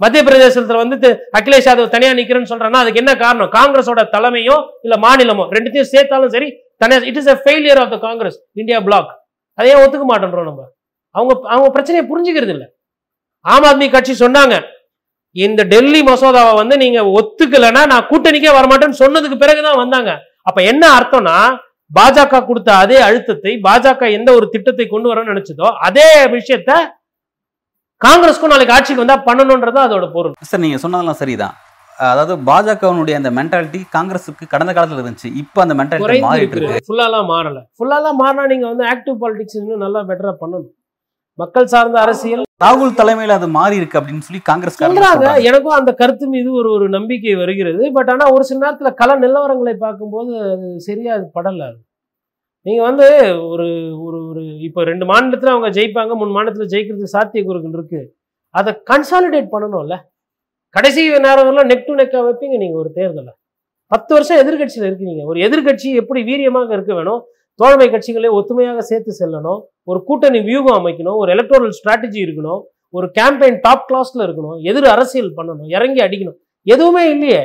[0.00, 3.50] மத்திய பிரதேசத்துல வந்து அகிலேஷ் யாதவ் தனியா நிக்கிறேன்னு சொல்றாங்கன்னா அதுக்கு என்ன காரணம்?
[3.56, 6.48] காங்கிரஸோட தலைமையோ இல்ல மாநிலமோ ரெண்டுத்தையும் சேர்த்தாலும் சரி
[6.82, 9.10] தனியா it is a failure of the Congress India bloc
[9.58, 10.62] அதையே ஒத்துக்க மாட்டேன்றோம் நம்ம?
[11.14, 12.68] அவங்க அவங்க பிரச்சனையை புரிஞ்சுக்கிறது இல்லை
[13.44, 14.54] ஆம் ஆத்மி கட்சி சொன்னாங்க
[15.36, 20.12] இந்த டெல்லி மசோதாவை வந்து நீங்க ஒத்துக்கலைன்னா நான் கூட்டணிக்கே வரமாட்டேன்னு சொன்னதுக்கு பிறகுதான் வந்தாங்க.
[20.48, 21.36] அப்ப என்ன அர்த்தம்னா
[21.96, 26.72] பாஜக கொடுத்த அதே அழுத்தத்தை பாஜக எந்த ஒரு திட்டத்தை கொண்டு வரணும்னு நினைச்சதோ அதே விஷயத்த
[28.00, 30.34] காங்கிரஸ்க்கும் நாளைக்கு ஆட்சிக்கு வந்தா பண்ணணும்ன்றது அதோட பொருள்.
[30.50, 31.56] சார் நீங்க சொன்னதெல்லாம் சரிதான்.
[31.98, 35.30] அதாவது பாஜகவினுடைய அந்த மென்டாலிட்டி காங்கிரஸுக்கு கடந்த காலத்துல இருந்துச்சு.
[35.42, 36.70] இப்போ அந்த மென்டாலிட்டி மாறிட்டு இருக்கு.
[36.74, 36.88] இருக்கு.
[36.88, 37.58] ஃபுல்லாலாம் மாறல.
[37.78, 40.70] ஃபுல்லாலாம் மாறினா நீங்க வந்து ஆக்டிவ் பாலிடிக்ஸ் இன்னும் நல்லா பெட்டரா பண்ணணும்.
[41.34, 42.42] மக்கள் சார்ந்த அரசியல்.
[42.64, 45.42] ராகுல் தலைமையில அது மாறி இருக்கு அப்படின்னு சொல்லி காங்கிரஸ் சொல்றாங்க.
[45.42, 47.92] எனக்கும் அந்த கருத்து மீது ஒரு ஒரு நம்பிக்கை வருகிறது.
[47.92, 51.78] பட் ஆனா ஒரு சில நேரத்துல கள நிலவரங்களை பார்க்கும்போது அது சரியா அது படல அது.
[52.62, 53.06] நீங்க வந்து
[53.48, 53.66] ஒரு
[54.02, 58.16] ஒரு ஒரு இப்போ ரெண்டு மாநிலத்துல அவங்க ஜெயிப்பாங்க மூணு மாநிலத்துல ஜெயிக்கிறதுக்கு சாத்தியக்கூறுகள் இருக்கு.
[58.48, 59.96] அதை கன்சாலிடேட் பண்ணணும்ல.
[60.68, 63.32] கடைசி நேரம் வரலாம் நெக் டு நெக்கா வைப்பீங்க நீங்க ஒரு தேர்தலை.
[63.86, 65.24] பத்து வருஷம் எதிர்க்கட்சியில இருக்கீங்க.
[65.24, 67.24] ஒரு எதிர்க்கட்சி எப்படி வீரியமாக இருக்க வேணும்?
[67.54, 69.60] தோழமை கட்சிகளை ஒத்துமையாக சேர்த்து செல்லணும்.
[69.90, 72.60] ஒரு கூட்டணி வியூகம் அமைக்கணும் ஒரு எலக்டோரல் ஸ்ட்ராட்டஜி இருக்கணும்
[72.96, 76.38] ஒரு கேம்பெயின் டாப் கிளாஸ்ல இருக்கணும் எதிர் அரசியல் பண்ணணும் இறங்கி அடிக்கணும்.
[76.66, 77.42] எதுவுமே இல்லையே.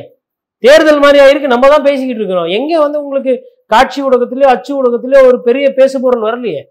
[0.64, 2.50] தேர்தல் மாதிரி ஆயிருக்கு நம்ம தான் பேசிக்கிட்டு இருக்கிறோம்.
[2.58, 3.34] எங்க வந்து உங்களுக்கு
[3.74, 6.62] காட்சி ஊடகத்திலயோ அச்சு ஊடகத்திலயோ ஒரு பெரிய பேசுபொருள் வரலையே?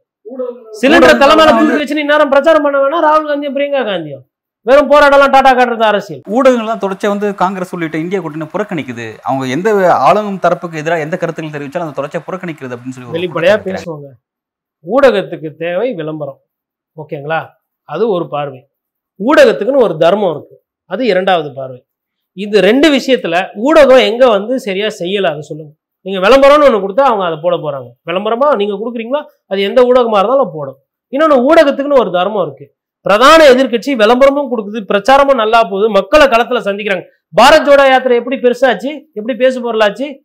[0.80, 4.22] சிலிண்டர் தலைமையில தூக்கி வச்சு நேரம் பிரச்சாரம் பண்ண வேணா ராகுல் காந்தியும் பிரியங்கா காந்தியும்.
[4.66, 6.22] வெறும் போராடலாம் டாடா காட்டுறது அரசியல்.
[6.36, 9.06] ஊடகங்கள்லாம் தொடர்ச்சியா வந்து காங்கிரஸ் உள்ளிட்ட இந்தியா கூட்டணி புறக்கணிக்குது.
[9.28, 9.68] அவங்க எந்த
[10.08, 13.56] ஆளும் தரப்புக்கு எதிராக எந்த கருத்துக்கள் தெரிவிச்சாலும் அந்த தொடர்ச்சியா புறக்கணிக்கிறது அப்படின்னு சொல்லி வெளிப்படையா.
[13.68, 14.08] பேசுவாங்க.
[14.92, 16.40] ஊடகத்துக்கு தேவை விளம்பரம்.
[16.96, 17.46] ஓகேங்களா?
[17.82, 18.68] அது ஒரு பார்வை.
[19.18, 20.62] ஊடகத்துக்குன்னு ஒரு தர்மம் இருக்கு.
[20.84, 21.86] அது இரண்டாவது பார்வை.
[22.32, 25.72] இது ரெண்டு விஷயத்துல ஊடகம் எங்க வந்து சரியா செய்யல அதை சொல்லுங்க.
[26.00, 28.08] நீங்க விளம்பரம்னு ஒன்று கொடுத்தா அவங்க அதை போட போறாங்க.
[28.10, 29.24] விளம்பரமா நீங்க கொடுக்குறீங்களோ?
[29.46, 30.76] அது எந்த ஊடகமா இருந்தாலும் போடும்.
[31.08, 32.74] இன்னொன்று ஊடகத்துக்குன்னு ஒரு தர்மம் இருக்கு.
[33.00, 34.76] பிரதான எதிர்க்கட்சி விளம்பரமும் கொடுக்குது.
[34.76, 35.90] பிரச்சாரமும் நல்லா போகுது.
[35.90, 37.02] மக்களை களத்துல சந்திக்கிறாங்க.
[37.42, 39.04] பாரத் ஜோடா யாத்திரை எப்படி பெருசாச்சு?
[39.12, 40.23] எப்படி பேசு பொருளாச்சு?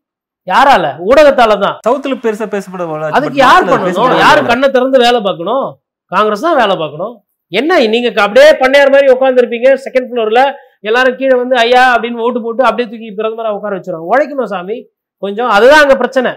[0.51, 0.86] யாரால?
[1.08, 4.22] ஊடகத்தால தான் சவுத்துல பெருசா பேசப்பட அதுக்கு யார் பண்ணணும்?
[4.25, 5.65] யாரு கண்ணை திறந்து வேலை பார்க்கணும்?
[6.12, 7.15] காங்கிரஸ் தான் வேலை பார்க்கணும்.
[7.51, 10.41] என்ன நீங்க அப்படியே பண்ணையார் மாதிரி உட்காந்துருப்பீங்க செகண்ட் ஃப்ளோர்ல
[10.88, 14.10] எல்லாரும் கீழே வந்து ஐயா அப்படின்னு ஓட்டு போட்டு அப்படியே தூக்கி பிரதமரா உட்கார வச்சிருவாங்க.
[14.12, 14.77] உழைக்கணும் சாமி.
[15.24, 16.32] கொஞ்சம் அதுதான் அங்க பிரச்சனை.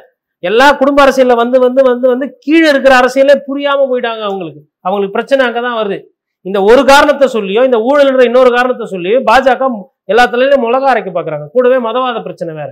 [0.50, 4.60] எல்லா குடும்ப அரசியல்ல வந்து வந்து வந்து வந்து கீழே இருக்கிற அரசியலே புரியாம போயிட்டாங்க அவங்களுக்கு.
[4.86, 5.98] அவங்களுக்கு பிரச்சனை அங்கதான் வருது.
[6.46, 9.68] இந்த ஒரு காரணத்தை சொல்லியோ இந்த ஊழல்ன்ற இன்னொரு காரணத்தை சொல்லியோ பாஜக
[10.12, 12.70] எல்லா தலையிலும் மிளகா அரைக்க பாக்குறாங்க கூடவே மதவாத பிரச்சனை வேற.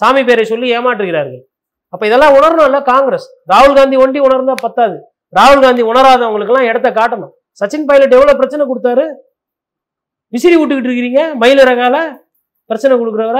[0.00, 1.42] சாமி பேரை சொல்லி ஏமாற்றுகிறார்கள்.
[1.94, 3.26] அப்ப இதெல்லாம் உணரணும்ல காங்கிரஸ்.
[3.52, 4.96] ராகுல் காந்தி ஒண்டி உணர்ந்தா பத்தாது.
[5.38, 7.32] ராகுல் காந்தி உணராதவங்களுக்கு எல்லாம் இடத்த காட்டணும்.
[7.60, 9.06] சச்சின் பைலட் எவ்வளவு பிரச்சனை கொடுத்தாரு?
[10.34, 11.96] விசிறி விட்டுக்கிட்டு இருக்கிறீங்க மயில் ரகால
[12.70, 13.38] பிரச்சனை கொடுக்குறவர.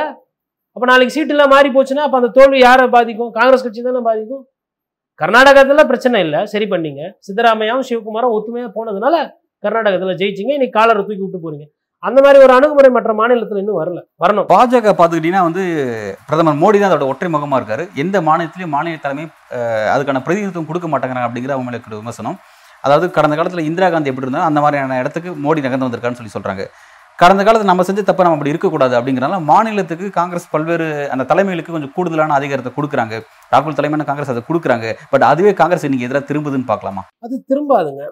[0.75, 3.31] அப்ப நாளைக்கு சீட்டு எல்லாம் மாறி போச்சுன்னா அப்ப அந்த தோல்வி யாரை பாதிக்கும்?
[3.38, 4.43] காங்கிரஸ் கட்சி தானே பாதிக்கும்?
[5.21, 7.03] கர்நாடகத்தில் பிரச்சனை இல்லை சரி பண்ணீங்க.
[7.27, 9.15] சித்தராமையாவும் சிவகுமாரும் ஒத்துமையா போனதுனால
[9.65, 10.53] கர்நாடகத்தில் ஜெயிச்சிங்க.
[10.59, 11.67] இன்னைக்கு காலரை தூக்கி விட்டு போறீங்க.
[12.07, 14.00] அந்த மாதிரி ஒரு அணுகுமுறை மற்ற மாநிலத்துல இன்னும் வரல.
[14.23, 14.47] வரணும்.
[14.52, 15.62] பாஜக பார்த்துக்கிட்டீங்கன்னா வந்து
[16.28, 17.85] பிரதமர் மோடி தான் அதோட ஒற்றை முகமா இருக்காரு.
[18.02, 19.25] எந்த மாநிலத்திலையும் மாநில தலைமை
[19.95, 22.38] அதுக்கான பிரதிநிதித்துவம் கொடுக்க மாட்டேங்கிறாங்க அப்படிங்கிற அவங்களுக்கு விமர்சனம்.
[22.87, 26.64] அதாவது கடந்த காலத்துல இந்திரா காந்தி எப்படி இருந்தாலும் அந்த மாதிரியான இடத்துக்கு மோடி நகர்ந்து வந்திருக்காருன்னு சொல்லி சொல்றாங்க.
[27.20, 31.92] கடந்த காலத்தில் நம்ம செஞ்ச தப்ப நம்ம அப்படி இருக்கக்கூடாது அப்படிங்கிறனால மாநிலத்துக்கு காங்கிரஸ் பல்வேறு அந்த தலைமைகளுக்கு கொஞ்சம்
[31.96, 33.14] கூடுதலான அதிகாரத்தை கொடுக்குறாங்க.
[33.52, 34.87] ராகுல் தலைமையான காங்கிரஸ் அதை கொடுக்குறாங்க.
[35.12, 37.02] பட் அதுவே காங்கிரஸ் இன்னைக்கு எதிராக திரும்புதுன்னு பார்க்கலாமா?
[37.26, 38.04] அது திரும்பாதுங்க.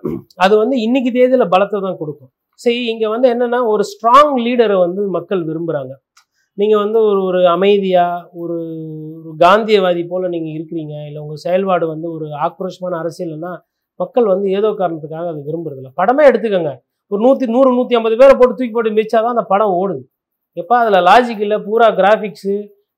[0.47, 2.31] அது வந்து இன்னைக்கு தேதியில் பலத்தை தான் கொடுக்கும்.
[2.61, 5.95] சரி இங்கே வந்து என்னன்னா ஒரு ஸ்ட்ராங் லீடரை வந்து மக்கள் விரும்புகிறாங்க
[6.59, 8.59] நீங்கள் வந்து ஒரு ஒரு அமைதியாக ஒரு
[9.19, 10.95] ஒரு காந்தியவாதி போல் நீங்கள் இருக்கிறீங்க.
[11.09, 13.53] இல்லை உங்கள் செயல்பாடு வந்து ஒரு ஆக்ரோஷமான அரசியல்னா
[14.01, 15.91] மக்கள் வந்து ஏதோ காரணத்துக்காக அதை விரும்புறதில்ல.
[16.01, 16.73] படமே எடுத்துக்கோங்க.
[17.13, 20.03] ஒரு நூற்றி நூறு நூற்றி ஐம்பது பேரை போட்டு தூக்கி போட்டு மிதிச்சாதான் அந்த படம் ஓடுது.
[20.57, 22.55] எப்போ அதில் லாஜிக் இல்லை பூரா கிராஃபிக்ஸு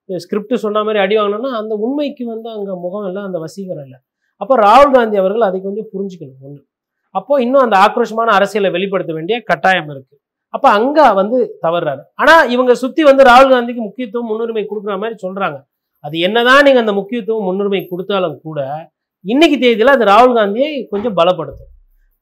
[0.08, 3.98] ஸ்கிரிப்ட் சொன்ன மாதிரி அடி வாங்கினோம்னா அந்த உண்மைக்கு வந்து அங்கே முகம் இல்லை அந்த வசீகரம் இல்லை.
[4.40, 6.60] அப்போ ராகுல் காந்தி அவர்கள் அதை கொஞ்சம் புரிஞ்சுக்கணும் ஒன்று
[7.14, 10.20] அப்போது இன்னும் அந்த ஆக்ரோஷமான அரசியலை வெளிப்படுத்த வேண்டிய கட்டாயம் இருக்குது
[10.54, 15.58] அப்போ அங்கே வந்து தவறுறாரு ஆனால் இவங்க சுற்றி வந்து ராகுல் காந்திக்கு முக்கியத்துவம் முன்னுரிமை கொடுக்குற மாதிரி சொல்கிறாங்க
[16.04, 18.60] அது என்னதான் நீங்கள் அந்த முக்கியத்துவம் முன்னுரிமை கொடுத்தாலும் கூட
[19.24, 21.72] இன்னைக்கு தேதியில் அது ராகுல் காந்தியை கொஞ்சம் பலப்படுத்தும்.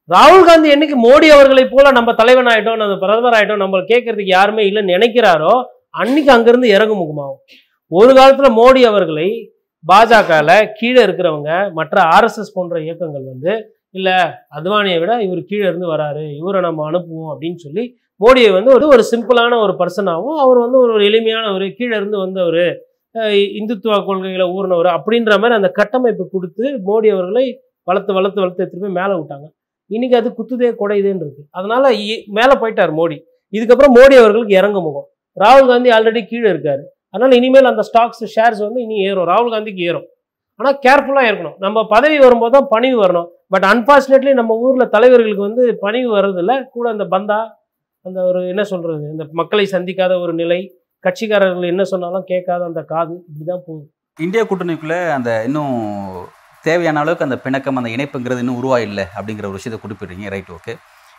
[0.08, 4.64] ராகுல் காந்தி என்னைக்கு மோடி அவர்களை போல நம்ம தலைவன் ஆகிட்டோம் நம்ம பிரதமர் ஆகிட்டோம் நம்ம கேட்கறதுக்கு யாருமே
[4.68, 5.54] இல்லைன்னு நினைக்கிறாரோ
[5.94, 7.40] அன்னைக்கு அங்கிருந்து இறங்கும் முகமாகும்
[7.92, 9.28] ஒரு காலத்துல மோடி அவர்களை
[9.84, 13.52] பாஜகவில் கீழே இருக்கிறவங்க மற்ற ஆர்எஸ்எஸ் போன்ற இயக்கங்கள் வந்து
[13.94, 14.14] இல்லை
[14.56, 17.84] அத்வானியை விட இவர் கீழே இருந்து வராரு இவரை நம்ம அனுப்புவோம் அப்படின்னு சொல்லி
[18.20, 22.64] மோடியை வந்து ஒரு ஒரு சிம்பிளான ஒரு பர்சனாகவும் அவர் வந்து ஒரு எளிமையான ஒரு கீழே இருந்து வந்தவர்
[23.56, 27.44] இந்துத்துவ கொள்கைகளை ஊறினவர் அப்படின்ற மாதிரி அந்த கட்டமைப்பு கொடுத்து மோடி அவர்களை
[27.88, 29.46] வளர்த்து வளர்த்து வளர்த்து எடுத்துகிட்டு போய் மேலே விட்டாங்க.
[29.86, 33.20] இன்னைக்கு அது குத்துதே குடையுதேன்னு இருக்கு அதனால இ- மேலே போயிட்டார் மோடி.
[33.52, 35.08] இதுக்கப்புறம் மோடி அவர்களுக்கு இறங்க முகம்.
[35.40, 36.82] ராகுல் காந்தி ஆல்ரெடி கீழே இருக்காரு.
[37.10, 39.26] அதனால இனிமேல் அந்த ஸ்டாக்ஸ் ஷேர்ஸ் வந்து இனி ஏறும்.
[39.26, 40.06] ராகுல் காந்திக்கு ஏறும்.
[40.54, 41.54] ஆனால் கேர்ஃபுல்லாக இருக்கணும்.
[41.58, 43.26] நம்ம பதவி வரும்போது தான் பணிவு வரணும்.
[43.48, 46.64] பட் அன்ஃபார்ச்சுனேட்லி நம்ம ஊரில் தலைவர்களுக்கு வந்து பணிவு வர்றதில்ல.
[46.64, 47.64] கூட அந்த பந்தா
[48.00, 49.02] அந்த ஒரு என்ன சொல்றது?
[49.10, 53.92] இந்த மக்களை சந்திக்காத ஒரு நிலை கட்சிக்காரர்கள் என்ன சொன்னாலும் கேட்காத அந்த காது இப்படிதான் போகுது.
[54.20, 56.24] இந்தியா கூட்டணிக்குள்ள அந்த இன்னும்
[56.68, 60.74] தேவையான அளவுக்கு அந்த பிணக்கம் அந்த இணைப்புங்கிறது இன்னும் உருவாயில்லை அப்படிங்கிற ஒரு விஷயத்தை குறிப்பிடுறீங்க ரைட் ஓகே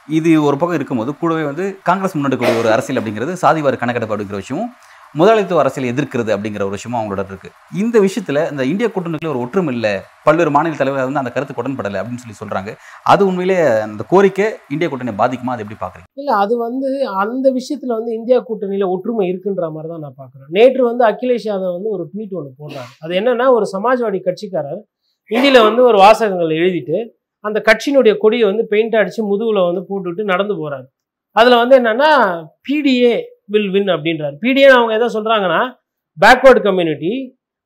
[0.08, 4.70] இது ஒரு பக்கம் இருக்கும்போது கூடவே வந்து காங்கிரஸ் முன்னெடுக்கக்கூடிய ஒரு அரசியல் அப்படிங்கிறது சாதிவார கணக்கெடுப்பு அப்படிங்கிற விஷயமும்
[5.16, 7.50] முதலாளித்துவ அரசியல் எதிர்க்கிறது அப்படிங்கிற ஒரு விஷயமும் அவங்களோட இருக்கு.
[7.82, 9.92] இந்த விஷயத்துல இந்த இந்திய கூட்டணிக்குள்ள ஒரு ஒற்றுமை இல்லை
[10.26, 12.72] பல்வேறு மாநில தலைவர்கள் வந்து அந்த கருத்துக்கு உடன்படலை அப்படின்னு சொல்லி சொல்றாங்க.
[13.14, 15.54] அது உண்மையிலே அந்த கோரிக்கை இந்திய கூட்டணி பாதிக்குமா?
[15.56, 16.10] அது எப்படி பாக்குறீங்க?
[16.22, 16.90] இல்ல அது வந்து
[17.24, 20.50] அந்த விஷயத்துல வந்து இந்தியா கூட்டணியில ஒற்றுமை இருக்குன்ற மாதிரி தான் நான் பாக்குறேன்.
[20.58, 22.92] நேற்று வந்து அகிலேஷ் யாதவ் வந்து ஒரு ட்வீட் ஒன்று போடுறாரு.
[23.06, 24.84] அது என்னன்னா ஒரு சமாஜ்வாடி கட்சிக்காரர்
[25.32, 26.98] இதில் வந்து ஒரு வாசகங்கள் எழுதிட்டு
[27.44, 30.88] அந்த கட்சியினுடைய கொடியை வந்து பெயிண்ட் அடித்து முதுகில் வந்து போட்டுவிட்டு நடந்து போகிறாரு
[31.36, 32.12] அதில் வந்து என்னன்னா
[32.68, 33.16] பிடிஏ
[33.54, 34.36] வில் வின் அப்படின்றாரு.
[34.44, 35.60] பிடிஏ அவங்க எதை சொல்கிறாங்கன்னா
[36.18, 37.12] பேக்வேர்டு கம்யூனிட்டி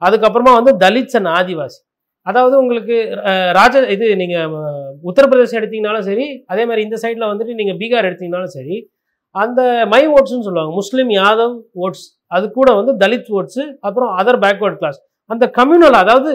[0.02, 1.80] அதுக்கப்புறமா வந்து தலித்ஸ் அண்ட் ஆதிவாசி.
[2.28, 2.96] அதாவது உங்களுக்கு
[3.60, 4.52] ராஜ இது நீங்கள்
[5.10, 8.76] உத்தரப்பிரதேசம் எடுத்தீங்கனாலும் சரி அதே மாதிரி இந்த சைடில் வந்துட்டு நீங்கள் பீகார் எடுத்தீங்கனாலும் சரி
[9.36, 9.62] அந்த
[9.94, 10.74] மை ஓட்ஸ்னு சொல்லுவாங்க.
[10.82, 16.32] முஸ்லீம் யாதவ் ஓட்ஸ் அது கூட வந்து தலித் ஓட்ஸு அப்புறம் அதர் பேக்வர்ட் கிளாஸ் அந்த கம்யூனல் அதாவது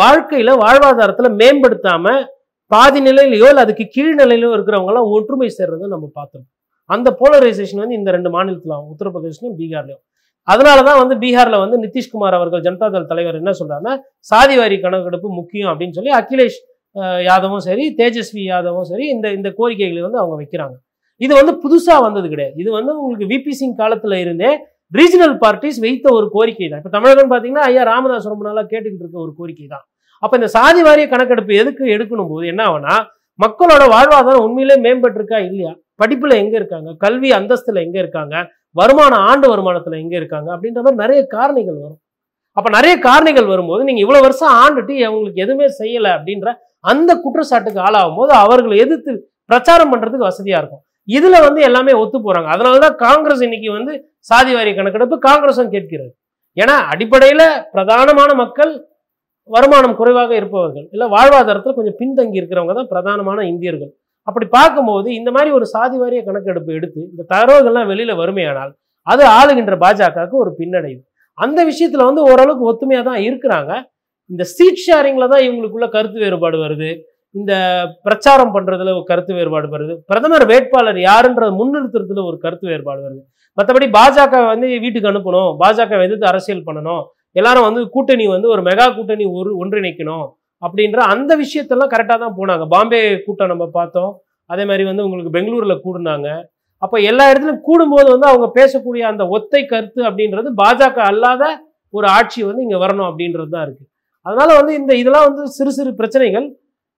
[0.00, 2.20] வாழ்க்கையில் வாழ்வாதாரத்தில் மேம்படுத்தாமல்
[2.70, 6.50] பாதி நிலையிலையோ இல்லை அதுக்கு கீழ் நிலையிலோ இருக்கிறவங்களாம் ஒற்றுமை சேர்றதை நம்ம பார்த்துருக்கோம்.
[6.90, 10.02] அந்த போலரைசேஷன் வந்து இந்த ரெண்டு மாநிலத்தில் ஆகும் உத்தரப்பிரதேசலையும் பீகார்லையும்.
[10.48, 13.94] அதனால தான் வந்து பீகாரில் வந்து நிதிஷ்குமார் அவர்கள் ஜனதாதள் தலைவர் என்ன சொல்றாருன்னா
[14.30, 16.58] சாதிவாரி கணக்கெடுப்பு முக்கியம் அப்படின்னு சொல்லி அகிலேஷ்
[17.28, 20.76] யாதவும் சரி தேஜஸ்வி யாதவும் சரி இந்த இந்த கோரிக்கைகளை வந்து அவங்க வைக்கிறாங்க.
[21.20, 22.54] இது வந்து புதுசாக வந்தது கிடையாது.
[22.62, 24.50] இது வந்து உங்களுக்கு விபி சிங் காலத்தில் இருந்தே
[24.92, 29.18] ரீஜனல் பார்ட்டிஸ் வைத்த ஒரு கோரிக்கை தான் இப்போ தமிழகம் பார்த்தீங்கன்னா ஐயா ராமதாஸ் ரொம்ப நாளாக கேட்டுக்கிட்டு இருக்க
[29.26, 29.84] ஒரு கோரிக்கை தான்
[30.22, 32.94] அப்போ இந்த சாதி வாரிய கணக்கெடுப்பு எதுக்கு எடுக்கணும் போது என்ன ஆகுனா
[33.38, 35.72] மக்களோட வாழ்வாதாரம் உண்மையிலே மேம்பட்டிருக்கா இல்லையா?
[36.00, 36.90] படிப்பில் எங்கே இருக்காங்க?
[37.04, 38.34] கல்வி அந்தஸ்தில் எங்கே இருக்காங்க?
[38.76, 40.48] வருமானம் ஆண்டு வருமானத்தில் எங்கே இருக்காங்க?
[40.54, 42.00] அப்படின்ற மாதிரி நிறைய காரணிகள் வரும்.
[42.56, 46.48] அப்போ நிறைய காரணிகள் வரும்போது நீங்கள் இவ்வளோ வருஷம் ஆண்டுட்டு அவங்களுக்கு எதுவுமே செய்யலை அப்படின்ற
[46.84, 49.12] அந்த குற்றச்சாட்டுக்கு ஆளாகும் போது அவர்களை எதிர்த்து
[49.50, 50.84] பிரச்சாரம் பண்ணுறதுக்கு வசதியாக இருக்கும்.
[51.08, 52.48] இதுல வந்து எல்லாமே ஒத்து போறாங்க.
[52.54, 53.92] அதனாலதான் காங்கிரஸ் இன்னைக்கு வந்து
[54.30, 56.12] சாதி வாரிய கணக்கெடுப்பு காங்கிரஸும் கேட்கிறது.
[56.56, 57.42] ஏன்னா அடிப்படையில
[57.74, 58.72] பிரதானமான மக்கள்
[59.50, 60.86] வருமானம் குறைவாக இருப்பவர்கள்.
[60.94, 63.92] இல்ல வாழ்வாதாரத்தில் கொஞ்சம் பின்தங்கி இருக்கிறவங்க தான் பிரதானமான இந்தியர்கள்.
[64.28, 68.72] அப்படி பார்க்கும்போது இந்த மாதிரி ஒரு சாதி வாரிய கணக்கெடுப்பு எடுத்து இந்த தரவுகள்லாம் வெளியில வருமையானால்
[69.06, 71.00] அது ஆளுகின்ற பாஜகவுக்கு ஒரு பின்னடைவு.
[71.38, 73.72] அந்த விஷயத்துல வந்து ஓரளவுக்கு ஒத்துமையா தான் இருக்கிறாங்க.
[74.30, 76.90] இந்த சீட் ஷேரிங்ல தான் இவங்களுக்குள்ள கருத்து வேறுபாடு வருது.
[77.34, 77.52] இந்த
[78.06, 79.94] பிரச்சாரம் பண்றதுல ஒரு கருத்து வேறுபாடு வருது.
[80.10, 83.22] பிரதமர் வேட்பாளர் யாருன்றத முன்னிறுத்துறதுல ஒரு கருத்து வேறுபாடு வருது.
[83.58, 87.02] மற்றபடி பாஜக வந்து வீட்டுக்கு அனுப்பணும் பாஜக எதிர்த்து அரசியல் பண்ணணும்
[87.40, 90.26] எல்லாரும் வந்து கூட்டணி வந்து ஒரு மெகா கூட்டணி ஒரு ஒன்றிணைக்கணும்
[90.62, 92.64] அப்படின்ற அந்த விஷயத்தெல்லாம் கரெக்டாக தான் போனாங்க.
[92.74, 94.12] பாம்பே கூட்டம் நம்ம பார்த்தோம்.
[94.50, 96.28] அதே மாதிரி வந்து உங்களுக்கு பெங்களூர்ல கூடுனாங்க.
[96.82, 101.44] அப்போ எல்லா இடத்துலையும் கூடும்போது வந்து அவங்க பேசக்கூடிய அந்த ஒத்தை கருத்து அப்படின்றது பாஜக அல்லாத
[101.94, 103.88] ஒரு ஆட்சி வந்து இங்கே வரணும் அப்படின்றது தான் இருக்குது
[104.26, 106.46] அதனால வந்து இந்த இதெல்லாம் வந்து சிறு சிறு பிரச்சனைகள்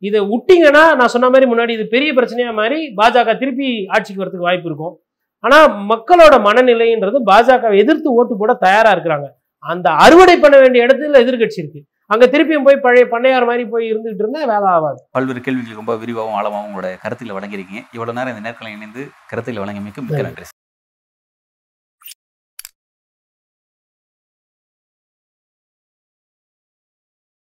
[0.09, 4.68] இதை விட்டீங்கன்னா நான் சொன்ன மாதிரி முன்னாடி இது பெரிய பிரச்சனையா மாதிரி பாஜக திருப்பி ஆட்சிக்கு வரதுக்கு வாய்ப்பு
[4.70, 4.94] இருக்கும்.
[5.44, 5.59] ஆனா
[5.92, 9.28] மக்களோட மனநிலைன்றது பாஜக எதிர்த்து ஓட்டு போட தயாரா இருக்கிறாங்க.
[9.72, 11.80] அந்த அறுவடை பண்ண வேண்டிய இடத்துல எதிர்க்கட்சி இருக்கு.
[12.12, 15.00] அங்க திருப்பியும் போய் பழைய பண்ணையார் மாதிரி போய் இருந்துகிட்டு இருந்தா வேலை ஆகாது.
[15.16, 17.82] பல்வேறு கேள்விகளுக்கு ரொம்ப விரிவாகவும் ஆழமாகவும் உங்களோட கருத்துக்களை வழங்கியிருக்கீங்க.
[17.96, 20.46] இவ்வளவு நேரம் இந்த நேரத்தில் இணைந்து கருத்துக்களை வழங்கியமைக்கு மிக்க நன்றி.